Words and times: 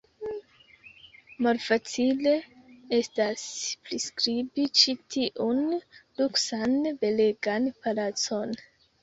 Malfacile 1.47 2.33
estas 2.97 3.43
priskribi 3.89 4.65
ĉi 4.81 4.97
tiun 5.17 5.61
luksan, 6.23 6.75
belegan 7.07 7.71
palacon. 7.85 8.59